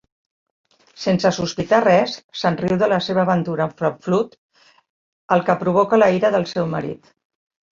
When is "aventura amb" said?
3.25-3.75